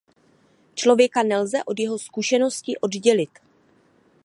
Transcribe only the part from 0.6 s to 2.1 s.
Člověka nelze od jeho